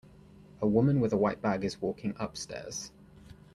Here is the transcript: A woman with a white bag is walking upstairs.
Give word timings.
A 0.63 0.67
woman 0.67 0.99
with 0.99 1.13
a 1.13 1.17
white 1.17 1.43
bag 1.43 1.63
is 1.63 1.79
walking 1.79 2.15
upstairs. 2.17 2.91